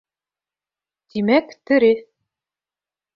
[1.11, 1.91] Тимәк, тере.